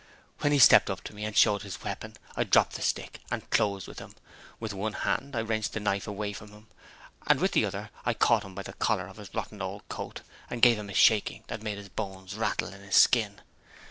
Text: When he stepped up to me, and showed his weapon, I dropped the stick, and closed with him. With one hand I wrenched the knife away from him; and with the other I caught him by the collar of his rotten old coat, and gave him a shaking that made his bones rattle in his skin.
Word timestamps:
When 0.39 0.51
he 0.51 0.57
stepped 0.57 0.89
up 0.89 1.03
to 1.03 1.13
me, 1.13 1.25
and 1.25 1.37
showed 1.37 1.61
his 1.61 1.83
weapon, 1.83 2.15
I 2.35 2.43
dropped 2.43 2.73
the 2.73 2.81
stick, 2.81 3.19
and 3.29 3.47
closed 3.51 3.87
with 3.87 3.99
him. 3.99 4.15
With 4.59 4.73
one 4.73 4.93
hand 4.93 5.35
I 5.35 5.41
wrenched 5.43 5.73
the 5.73 5.79
knife 5.79 6.07
away 6.07 6.33
from 6.33 6.49
him; 6.51 6.65
and 7.27 7.39
with 7.39 7.51
the 7.51 7.65
other 7.65 7.91
I 8.03 8.15
caught 8.15 8.43
him 8.43 8.55
by 8.55 8.63
the 8.63 8.73
collar 8.73 9.05
of 9.07 9.17
his 9.17 9.31
rotten 9.35 9.61
old 9.61 9.87
coat, 9.89 10.21
and 10.49 10.63
gave 10.63 10.79
him 10.79 10.89
a 10.89 10.95
shaking 10.95 11.43
that 11.49 11.61
made 11.61 11.77
his 11.77 11.89
bones 11.89 12.33
rattle 12.35 12.73
in 12.73 12.81
his 12.81 12.95
skin. 12.95 13.41